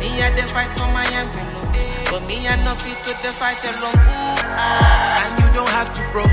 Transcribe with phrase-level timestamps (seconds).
[0.00, 1.72] Me, I dey fight for my envelope.
[2.10, 3.98] But me, I no fit to the fight alone.
[3.98, 5.22] Ooh, ah.
[5.22, 6.24] And you don't have to, bro.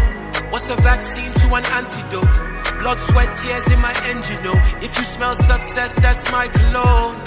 [0.52, 2.36] What's a vaccine to an antidote?
[2.80, 4.54] Blood, sweat, tears in my engine, no.
[4.86, 7.18] If you smell success, that's my cologne.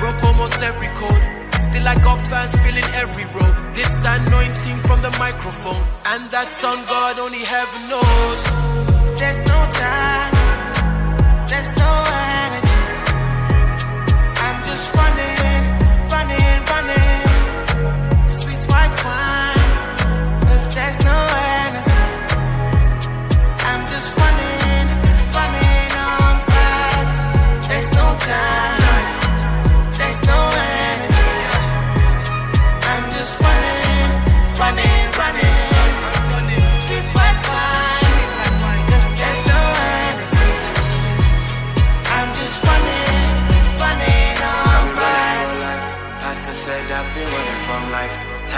[0.00, 1.24] Broke almost every code.
[1.60, 3.52] Still I got fans filling every row.
[3.74, 5.82] This anointing from the microphone.
[6.06, 8.40] And that's on God, only heaven knows.
[9.18, 10.47] There's no time.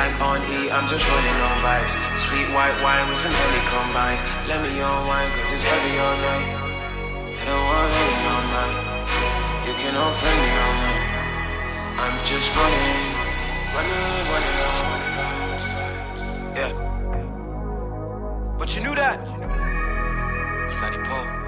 [0.01, 1.93] Tank on E, I'm just running on vibes.
[2.17, 4.21] Sweet white wine with some Henny combined.
[4.49, 6.49] Let me on wine, cause it's heavy all night.
[7.37, 8.77] I don't want any all night.
[9.67, 11.05] You can offend me all night.
[12.01, 13.13] I'm just running,
[13.77, 14.01] running,
[14.33, 15.67] running on vibes.
[16.61, 16.73] Yeah.
[18.59, 19.21] But you knew that?
[20.65, 21.40] It's like.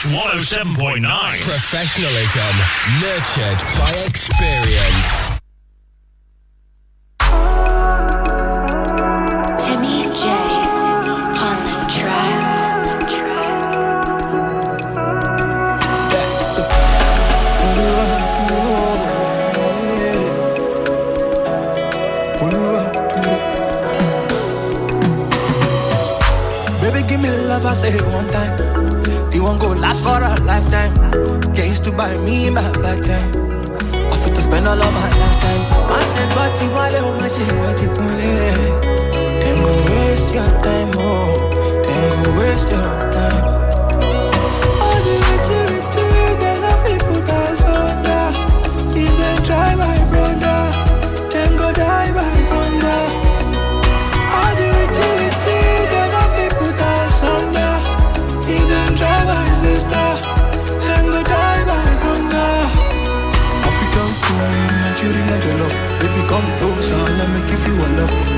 [0.00, 1.04] Fresh 107.9.
[1.42, 2.56] Professionalism
[3.02, 5.29] nurtured by experience.
[32.00, 33.30] Buy me my back time.
[34.12, 35.62] I fit to spend all of my last time.
[35.92, 39.40] I say, got the wallet, oh, my shit, what you eh?
[39.42, 41.50] Then go waste your time, oh.
[41.84, 43.09] Then go waste your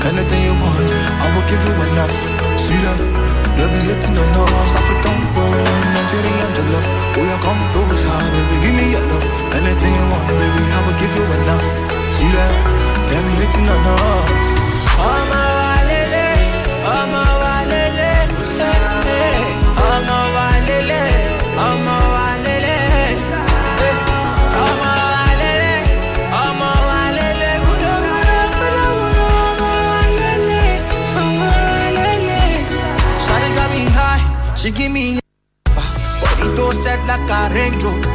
[0.05, 0.89] Anything you want,
[1.23, 2.11] I will give you enough.
[2.59, 2.99] Sweet up,
[3.57, 4.62] no be hating on us.
[37.33, 38.13] A Range Rover.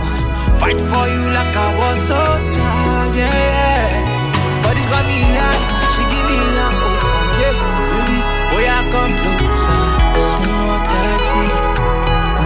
[0.61, 2.75] Fight for you like I was soldier,
[3.19, 4.62] yeah, yeah.
[4.62, 5.62] Body got me high,
[5.94, 7.56] she give me a over, yeah,
[7.91, 8.19] baby.
[8.50, 9.82] Boy, I come closer,
[10.29, 11.47] some more daddy,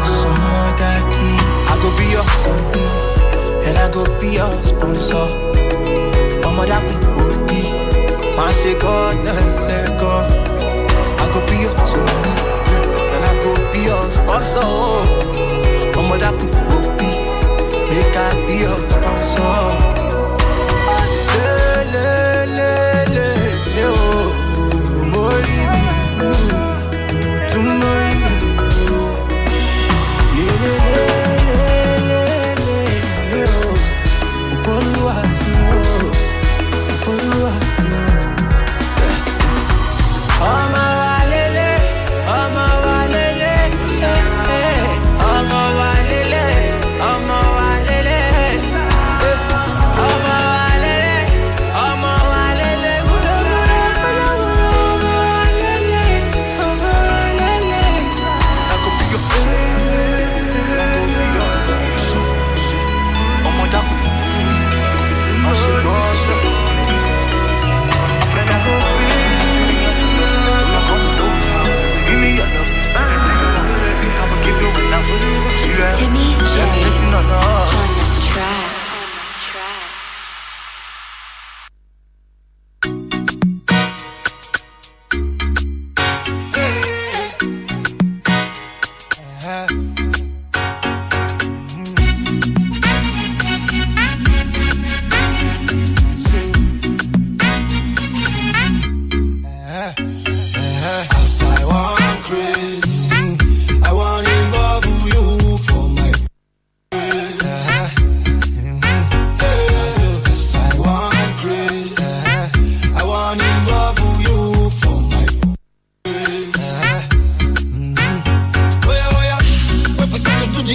[0.04, 1.32] some more daddy.
[1.68, 2.88] I go be your zombie,
[3.68, 5.28] and I go be your sponsor.
[6.42, 7.60] Mama, that could be,
[8.36, 10.12] man, say God, let, let go.
[11.20, 12.36] I go be your zombie,
[13.14, 15.21] and I go be your sponsor
[16.40, 17.90] happy, happy.
[17.90, 19.81] Make it be your sponsor.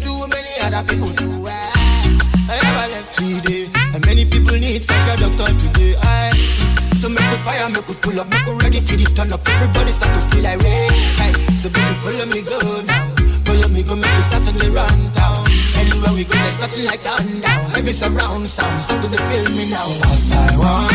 [0.00, 1.46] Do many other people do.
[1.46, 1.52] Eh?
[1.52, 5.94] I, I have a left me day, and many people need psych doctor today.
[6.00, 6.32] I,
[6.96, 9.46] so make we fire, make we pull up, make we ready for the turn up.
[9.46, 10.90] Everybody start to feel like rain.
[11.22, 13.06] Aye, so baby, follow me go now.
[13.46, 15.44] Follow me go, make we start to the run down.
[15.78, 17.60] Anywhere we go, there's nothing like down down.
[17.70, 19.88] Heavy surround sound, start to feel me now.
[20.10, 20.89] As I want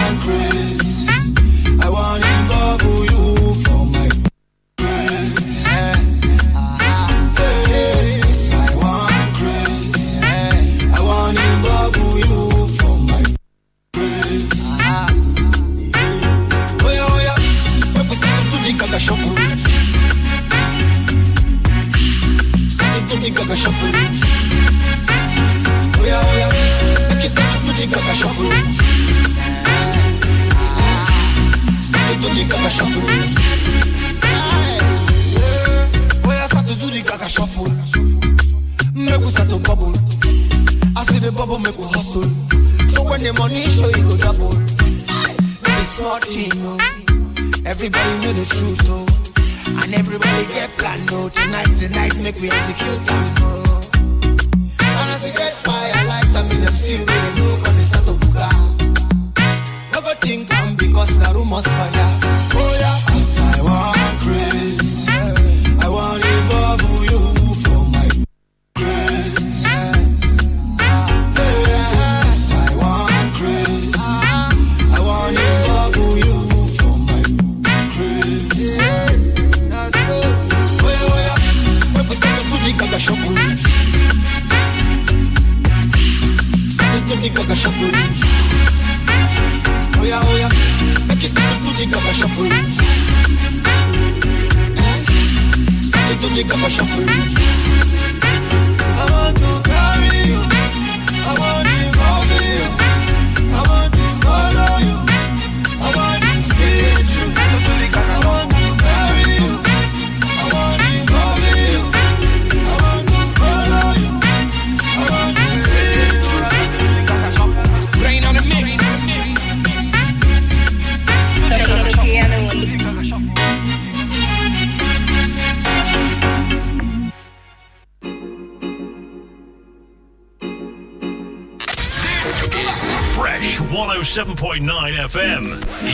[134.15, 134.63] 107.9
[135.11, 135.43] FM,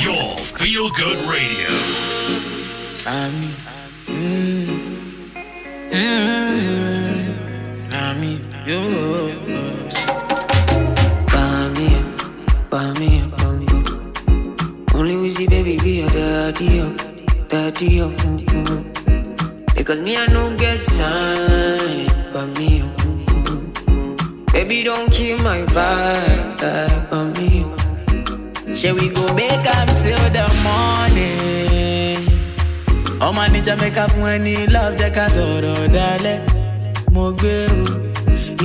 [0.06, 1.72] your feel good radio.
[3.02, 3.50] Mami,
[4.06, 4.70] mm,
[5.90, 7.34] mm,
[7.90, 8.38] mami,
[8.68, 8.78] yo.
[11.34, 11.90] Mami,
[12.70, 13.10] mami,
[13.40, 13.80] mami.
[14.94, 16.94] Only see baby be your daddy, oh,
[17.50, 18.12] daddy, oh.
[18.12, 18.84] mm, mm.
[19.76, 22.84] Because me I no get time, mm.
[24.54, 26.62] baby don't kill my vibe,
[27.14, 27.51] oh.
[28.82, 32.22] Shall we go make am till the morning?
[33.28, 36.40] ọmọ níjà mẹ́ka fún ẹni love jẹ́ ká sọ̀rọ̀ dalẹ̀
[37.14, 37.56] mo gbé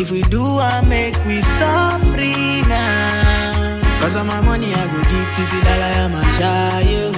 [0.00, 2.36] if we do am make we suffer
[2.72, 4.00] now.
[4.00, 7.12] cause of my money i go give títí lálàyé máa ṣááyé o.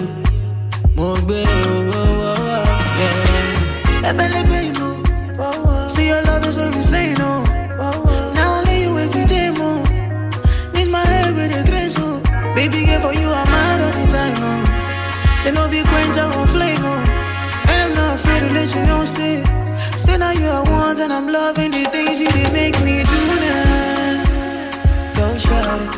[0.97, 1.41] mo gbé
[1.71, 1.75] o.
[3.01, 4.09] yeah.
[5.95, 7.33] see your love is so insane o.
[8.37, 9.87] now only you if you dey move.
[10.75, 12.08] Miss my head with a grace, oh.
[12.59, 14.63] Baby, girl, for you, I'm mad all the time, oh.
[15.45, 17.71] They know if you quench, won't flame, oh.
[17.71, 19.45] And I'm not afraid to let you know, say.
[19.95, 23.23] Say now you are one, and I'm loving the things you did make me do
[23.47, 24.25] now.
[25.15, 25.93] Go shut it.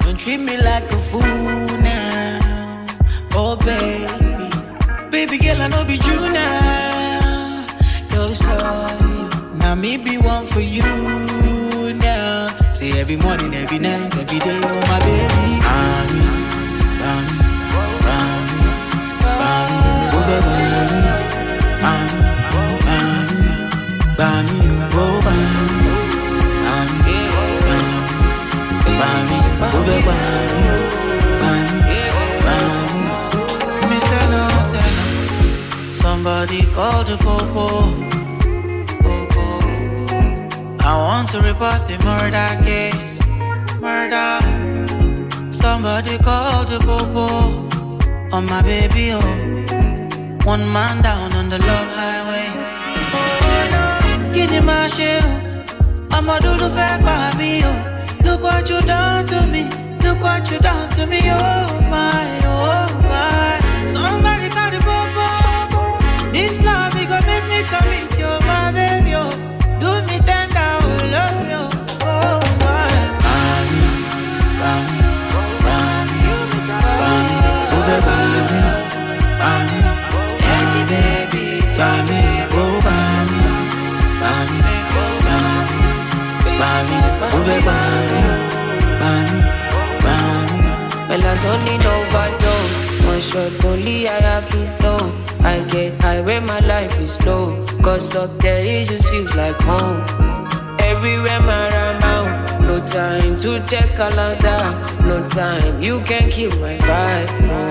[0.00, 2.86] Don't treat me like a fool now.
[3.36, 4.50] Oh, baby.
[5.12, 7.66] Baby, girl, I know be you now.
[8.10, 9.58] Go shorty.
[9.58, 10.82] Now me be one for you
[12.02, 12.53] now.
[12.84, 15.58] Say every morning, every night, every day, oh my baby.
[15.64, 16.43] Mommy,
[48.34, 49.20] On my baby, oh.
[50.44, 52.46] One man down on the love highway.
[54.34, 55.30] Kini ma ṣe o?
[56.16, 57.72] Ọmọ dúdú fẹ́ pa mí o.
[58.24, 59.62] Look what you done to me.
[60.04, 61.20] Look what you done to me.
[61.30, 62.83] Oh my, oh
[104.10, 105.02] to.
[105.02, 105.82] No time.
[105.82, 107.40] You can't keep my vibe.
[107.42, 107.68] No.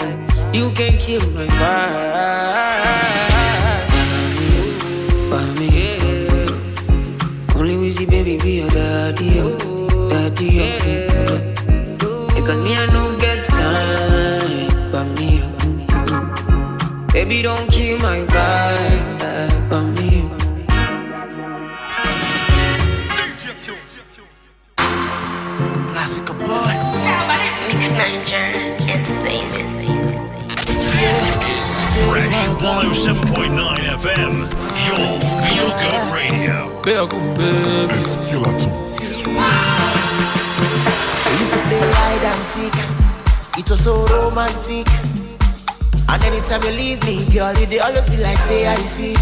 [0.53, 2.13] You can't keep my vibe.
[5.29, 7.55] Bami, yeah.
[7.55, 9.57] Only Wizzy baby be your daddy, oh,
[10.09, 12.27] daddy, oh.
[12.35, 17.07] Because me I no get time, Bami, oh.
[17.13, 20.29] Baby don't kill my vibe, Bami, oh.
[26.03, 26.35] Classic boy.
[27.71, 28.45] Mix Niger
[28.91, 29.71] Entertainment.
[30.67, 30.91] This
[31.47, 31.65] is
[32.03, 34.35] Fresh 107.9 FM,
[34.83, 36.59] your feel good radio.
[36.83, 37.95] Bego, baby.
[37.95, 38.35] We
[41.39, 42.75] used to play hide and seek.
[43.57, 44.87] It was so romantic.
[46.09, 49.17] And anytime you leave me, girl, it they always be like, say I sick.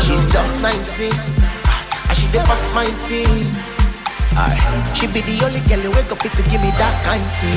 [0.00, 1.10] She's just 19.
[1.66, 3.73] Ah, and she dey pass my team.
[4.36, 4.58] Aye.
[4.94, 7.54] She be the only girl who wake up to give me that kind thing.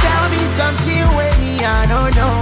[0.00, 2.36] Tell me something with me, I don't know.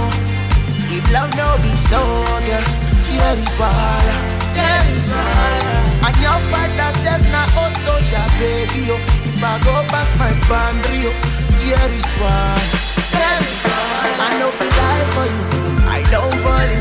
[0.87, 1.99] If love no be so,
[2.47, 2.63] girl,
[3.03, 4.19] tear is swallow.
[4.55, 6.05] Tear is swallow.
[6.05, 9.01] And your father said na old oh, soldier, baby, oh.
[9.27, 11.15] If I go past my boundary, oh,
[11.59, 12.63] tear is swallow.
[13.11, 14.23] Tear is swallow.
[14.23, 15.43] I know to die for you.
[15.91, 16.72] I don't fall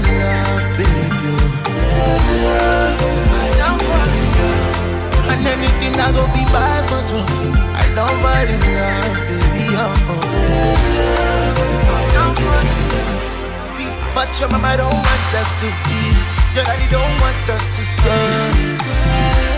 [14.23, 15.99] but your mama don't want us to be.
[16.55, 18.38] Your daddy don't want us to stay.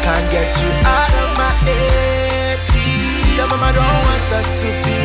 [0.00, 2.56] Can't get you out of my head.
[2.61, 4.99] See, your mama don't want us to be.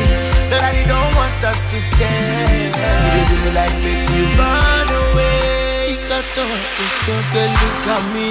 [0.47, 2.71] Your daddy don't want us to stay.
[2.71, 5.91] You do me like make you run away.
[5.91, 8.29] Sister talk, sister say look at me.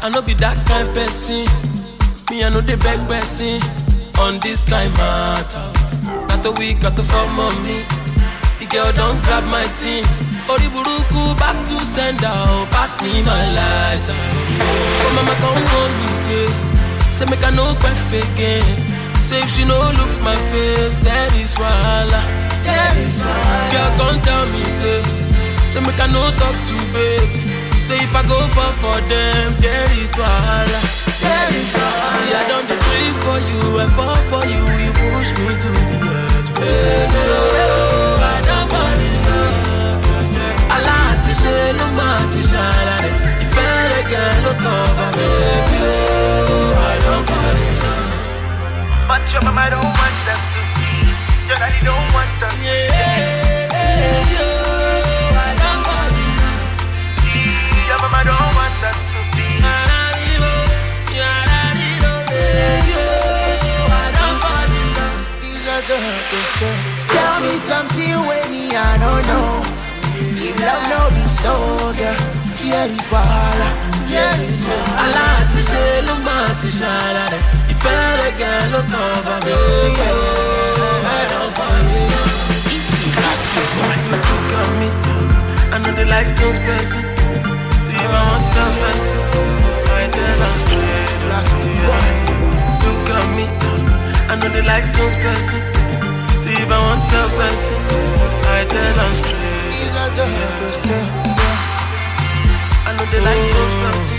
[0.00, 1.44] I no be that kind person.
[2.30, 3.60] Me I know the beg person
[4.24, 5.68] on this kind matter.
[6.32, 7.84] Got a week, got to form on me.
[8.58, 10.25] The girl don't grab my team.
[10.48, 14.14] Ori buruku back to sender, oh, pass me my lighter.
[14.14, 15.02] Oh.
[15.02, 16.46] oh, mama come home, me say,
[17.10, 18.62] say make I no perfect again.
[19.18, 22.22] Say if she no look my face, that is wala.
[22.62, 23.70] That is wala.
[23.74, 25.02] Girl come tell me say,
[25.66, 27.50] say make I no talk to babes.
[27.74, 30.78] Say if I go for for them, there is wala.
[31.18, 32.06] There is wala.
[32.22, 35.68] See I done the dream for you and fall for you, you push me to
[35.74, 36.50] the edge.
[36.54, 37.22] Baby,
[41.76, 43.10] aláàtí ṣe ló máa ti ṣàlàyé
[43.44, 45.96] ìfẹ́ rẹ̀ gẹ̀ ló kọ́ bá bẹ́ẹ̀bí o
[46.90, 47.24] I don't
[49.46, 50.34] mama don't want to
[50.76, 50.90] be.
[51.48, 52.30] Your daddy don't want
[54.34, 54.46] yo,
[55.46, 55.80] I don't
[56.24, 56.70] in love.
[57.88, 58.90] Your mama don't want to
[59.36, 59.46] be.
[66.66, 66.78] Oh.
[67.14, 69.75] Tell me something with me, I don't know.
[70.54, 71.54] Love no be so,
[71.98, 72.16] girl,
[72.54, 73.72] tear is swallow.
[74.06, 75.02] Is swallow.
[75.02, 77.38] aláàtí ṣe ló máa ti ṣàlàyé
[77.72, 80.16] ìfẹ́ rẹ̀ gẹ̀ ló kọ́ bá o
[85.72, 87.04] I know they like those person.
[87.88, 89.46] See if I want that person,
[89.98, 91.22] I tell them straight.
[92.84, 93.44] Look at me,
[94.30, 95.62] I know they like those person.
[96.46, 97.78] See if I want that person,
[98.46, 99.45] I tell them
[100.16, 100.28] straight.
[100.28, 101.12] These are the questions.
[102.86, 104.18] I know they like those person.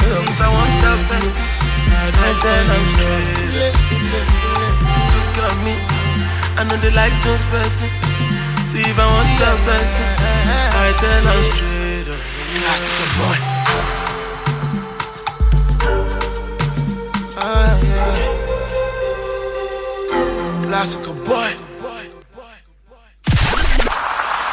[0.00, 1.46] See if I want that person,
[1.90, 3.74] I tell them straight.
[5.14, 5.74] Look at me,
[6.58, 7.88] I know they like those person.
[8.72, 9.58] See if I want that
[10.74, 12.08] I tell them straight.
[17.42, 18.14] Ah, yeah.
[20.66, 21.69] Classical boy.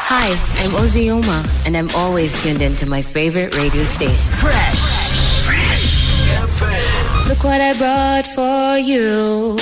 [0.10, 0.30] Hi,
[0.64, 4.34] I'm Ozzy Uma, and I'm always tuned into my favorite radio station.
[4.36, 4.80] Fresh.
[5.44, 6.58] Fresh.
[6.58, 7.28] Fresh.
[7.28, 9.58] Look what I brought for you.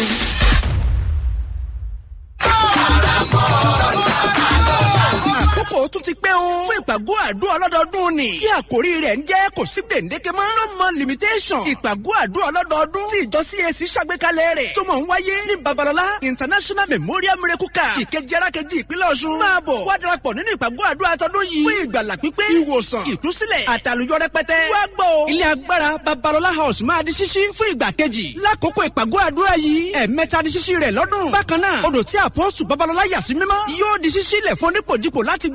[8.32, 8.39] Ni.
[8.39, 10.45] tí àkórí rẹ̀ ń jẹ́ kò sí gbèǹdéke mọ́.
[10.58, 11.62] no more limitation.
[11.73, 13.06] ìpàgọ́ àdúrà ọlọ́dọọdún.
[13.12, 14.69] tí ìjọ CAC ṣàgbékalẹ̀ rẹ̀.
[14.76, 17.93] tó mọ̀ ń wáyé ní babalọla international memorial miracle car.
[18.02, 19.38] ìkejì arákejì ìpínlẹ̀ ọ̀ṣun.
[19.41, 21.63] máa bọ̀ wá darapọ̀ nínú ìpàgọ́ àdúrà tọdún yìí.
[21.65, 24.58] fún ìgbàlà pípé ìwòsàn ìtúsílẹ̀ àtàlùyọ rẹpẹtẹ.
[24.73, 28.26] wá gbọ́ ilé agbára babalọla house máa di ṣíṣí fún ìgbà kejì.
[28.43, 31.32] lákòókò ìpàgọ́ àdúrà yìí ẹ̀ẹ̀mẹta di ṣíṣí rẹ̀ lọ́dún.
[31.32, 35.19] bákan náà odò tí àpọ́sù babalọla yà sí mímọ́ yóò di ṣíṣí lẹ̀ fún onípòdípò
[35.30, 35.47] láti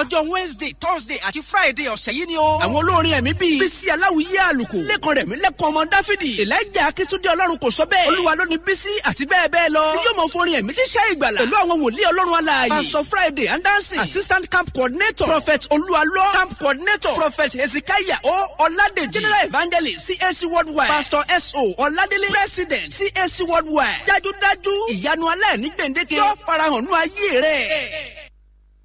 [0.00, 2.58] ọjọ́ wednesday thursday àti friday ọ̀sẹ̀ yìí ni o.
[2.64, 7.28] àwọn olórin ẹ̀mí bíi bísí aláwìyé àlùkò lẹ́kàn rẹ̀ mí lẹ́kàn ọmọ dáfídì elijah akitunde
[7.34, 8.08] ọlọ́run kò sọ bẹ́ẹ̀.
[8.08, 9.82] olúwa ló ní bísí àti bẹ́ẹ̀ bẹ́ẹ̀ lọ.
[9.94, 11.38] ni yóò mọ forin ẹ̀mí jíṣẹ́ ìgbàlà.
[11.42, 12.68] Pẹ̀lú àwọn wòlíì ọlọ́run alààyè.
[12.68, 15.26] pastor friday andansi assistant camp coordinator.
[15.26, 17.14] Prophet olúwalọ camp coordinator.
[17.14, 18.34] Prophet hezekiah o.
[18.64, 20.08] Ọládèjì general evangelist.
[20.20, 20.88] Cac worldwide.
[20.88, 22.90] Pastor so ọládélé president.
[23.14, 24.00] Cac worldwide.
[24.08, 24.74] dájúdájú.
[24.94, 28.27] Ìyanu alẹ́ ní gbèǹdéke yóò farahàn ní ayé rẹ̀.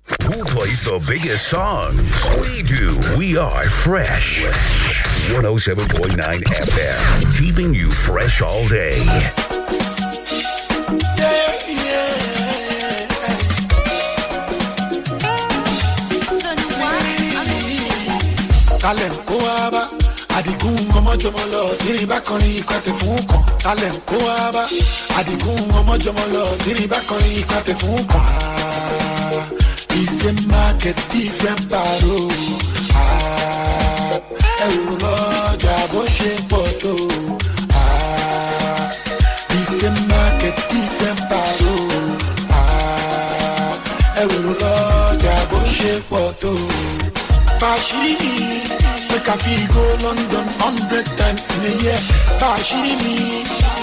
[0.05, 1.97] Who plays the biggest songs?
[2.41, 2.91] We do.
[3.17, 4.43] We are Fresh.
[5.31, 7.37] 107.9 FM.
[7.39, 8.99] Keeping you fresh all day.
[18.83, 19.83] talẹ̀ ń kó wá bá
[20.37, 24.63] àdìgún ọmọjọmọ lọ tírí bá kan ní ìkàtẹ̀ fún kan talẹ̀ ń kó wá bá
[25.19, 26.83] àdìgún ọmọjọmọ lọ tírí.
[30.01, 32.17] Ìṣe market different paro
[34.65, 36.93] ẹ̀rù lọ́jà bó ṣe pọ̀ tó.
[39.59, 41.75] ìṣe market different paro
[44.21, 46.53] ẹ̀rù lọ́jà bó ṣe pọ̀ tó.
[47.61, 48.33] Bashiri me,
[49.09, 51.99] make a fee go London hundred times in a year.
[52.41, 53.15] Bashiri me,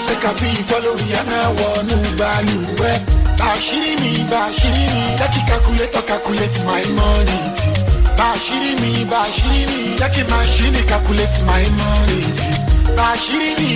[0.07, 1.41] make a fee follow Rihanna
[2.19, 3.30] Bali where.
[3.41, 7.39] Bashiri me, Bashiri me, like it calculate or calculate my money.
[8.13, 12.21] Bashiri me, Bashiri me, like a machine calculate my money.
[12.93, 13.73] Bashiri me,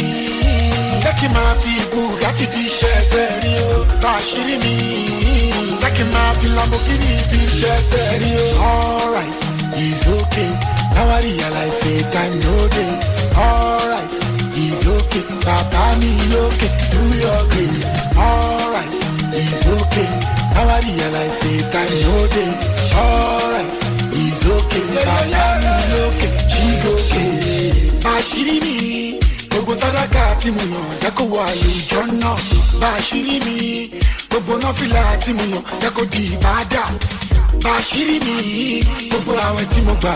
[1.01, 2.77] like a mafia Bugatti fish
[3.09, 3.85] serio.
[3.99, 4.75] Bashiri me,
[5.81, 8.45] like a mafia Lamborghini fish serio.
[8.61, 9.45] Alright.
[9.77, 10.51] It's okay.
[10.95, 12.93] Now I realize say time no day.
[13.35, 14.07] Alright,
[14.55, 15.23] it's okay.
[15.43, 16.71] Papa me okay.
[16.91, 17.83] Do your grace.
[18.15, 18.87] Alright,
[19.37, 20.09] it's okay.
[20.55, 22.51] Now I realize say time no day.
[22.95, 23.69] Alright,
[24.15, 24.85] it's okay.
[25.07, 25.71] Papa me
[26.07, 26.31] okay.
[26.53, 27.29] She okay.
[28.03, 29.19] Bashiri mi.
[29.49, 32.35] Gbogbo sádàkà tí mo yàn jẹ́ kó wọ àlùjọ náà.
[32.81, 33.89] Bashiri mi.
[34.29, 36.83] Gbogbo nọ́fìlà tí mo yàn jẹ́ di ìbádà.
[37.63, 38.83] Bashiri mi.
[39.09, 40.13] Gbogbo àwẹ̀ tí mo gbà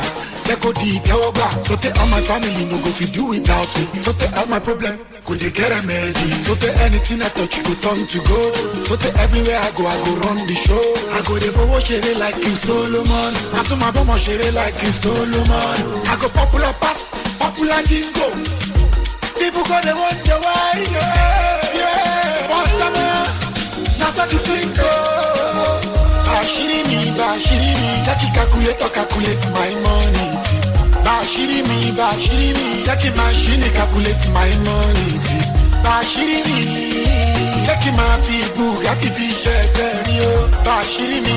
[0.50, 1.48] jẹ́ kó di ìtẹ́wọ́gbà.
[1.68, 3.86] So tell all my family no go fit do without me.
[4.04, 6.28] Tell all my problem go dey get remedy.
[6.62, 8.54] Tell anything I touch go turn to gold.
[9.02, 10.86] Tell everywhere I go I go run the show.
[11.18, 13.34] I go dey fowó ṣeré like King Solomon.
[13.58, 15.78] I tún máa bọ́mọ ṣeré like King Solomon.
[16.12, 17.00] I go popular pass
[17.38, 18.28] popular jingo.
[19.40, 20.74] People go dey wonder why.
[20.96, 22.08] Yeah, yeah.
[22.80, 23.28] The man?
[24.00, 25.82] Na so you think oh.
[26.30, 30.29] Bashiri mi, bashiri mi, jẹ́ kí calculator calculate my money.
[31.10, 35.12] Bashiri mi, bashiri mi, jẹ́ kí machine calculate my money.
[35.86, 36.60] Bashiri mi,
[37.66, 40.34] jẹ́ kí máa fi Bugatti fi ṣẹ̀ṣẹ̀ rí o.
[40.66, 41.36] Bashiri mi,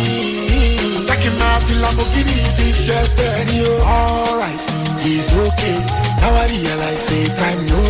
[1.08, 3.72] jẹ́ kí máa fi Lamborghini fi ṣẹ̀ṣẹ̀ rí o.
[3.96, 4.60] Alright,
[5.10, 5.76] it's okay,
[6.20, 7.80] now I realize say time no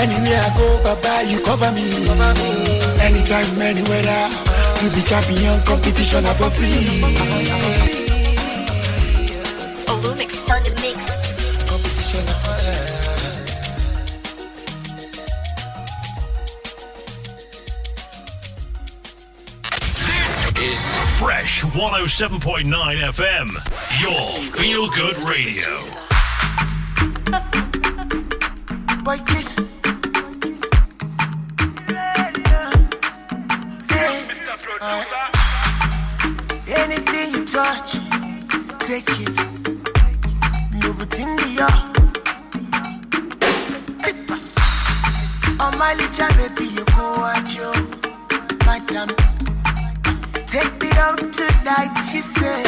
[0.00, 1.84] anywhere I go, Baba you cover me.
[2.08, 2.50] Cover me.
[3.04, 4.28] Anytime, anywhere,
[4.82, 7.02] you be champion competition are for free.
[9.90, 10.98] Olumix on the mix.
[11.68, 12.56] Competition uh, are for
[20.62, 20.82] Is
[21.18, 22.68] Fresh 107.9
[23.12, 23.48] FM,
[24.02, 25.70] your feel good radio.
[37.70, 37.92] You touch
[38.80, 39.36] take it.
[40.82, 41.70] No but in the ya.
[45.60, 47.70] On my little baby, you go at you,
[48.66, 49.08] madam.
[50.46, 52.66] Take me out tonight, she said.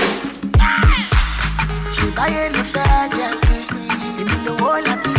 [1.91, 3.11] She buy a little fair
[4.21, 5.19] in the whole of me.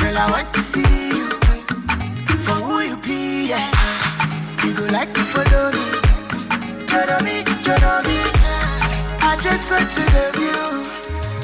[0.00, 1.28] Girl, I want to see you
[2.40, 3.50] for who you be.
[3.50, 3.70] Yeah.
[4.64, 5.86] You go like to follow me,
[6.88, 8.19] follow me, follow me.
[9.40, 10.60] I just want to love you.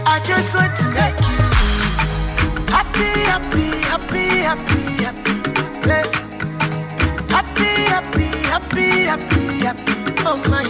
[0.05, 1.41] I just want to make you
[2.69, 5.81] happy, happy, happy, happy, happy.
[5.81, 6.13] Bless.
[7.33, 9.95] Happy, happy, happy, happy, happy.
[10.27, 10.63] Oh my.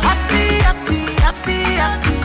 [0.00, 2.17] Happy, happy, happy, happy, happy.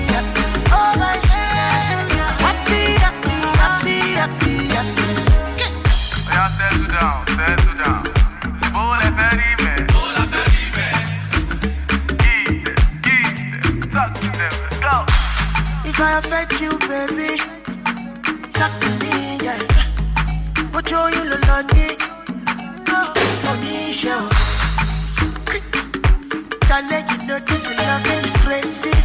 [16.25, 17.38] affect you, baby.
[18.53, 19.59] Talk to me, yeah.
[20.71, 21.88] But yo, you look like me.
[22.88, 22.99] No,
[23.49, 24.27] I'm sure.
[26.67, 28.95] Challenge, you know this is loving it's crazy.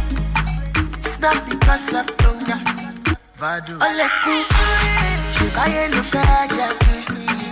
[0.99, 2.39] It's not because of tongue.
[3.35, 3.75] Vado.
[3.85, 4.35] Oleku.
[5.35, 6.95] Shibaye lo fẹ́ jẹ́ kí.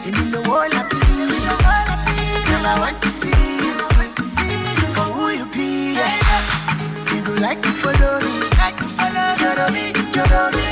[0.08, 1.00] Èmi lówó làbí.
[2.50, 3.10] Never want to
[9.68, 10.70] love me, you know me.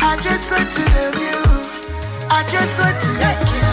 [0.00, 1.40] I just want to love you.
[2.30, 3.68] I just want to like you.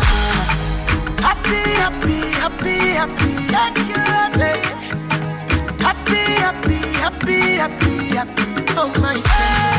[1.21, 4.35] Happy, happy, happy, happy, like you love.
[5.79, 9.74] Happy, happy, happy, happy, happy, oh my soul.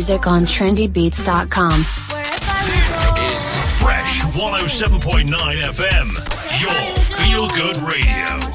[0.00, 1.80] music on trendybeats.com.
[2.70, 6.08] This is Fresh 107.9 FM,
[6.58, 6.80] your
[7.18, 8.49] feel good radio.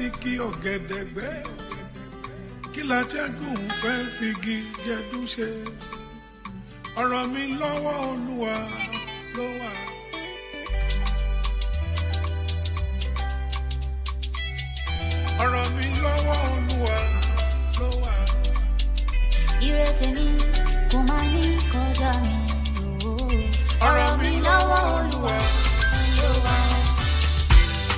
[0.00, 1.32] figi ọ̀gẹ̀dẹ̀gbẹ́
[2.72, 5.48] kí látẹ́gùn fẹ́ figi jẹdú ṣe
[7.00, 8.54] ọ̀rọ̀ mi lọ́wọ́ olúwa
[9.36, 9.72] ló wà.
[15.42, 15.86] ọ̀rọ̀ mi